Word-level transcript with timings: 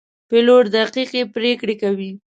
پیلوټ 0.29 0.63
دقیقې 0.75 1.21
پرېکړې 1.35 1.75
کوي. 1.81 2.11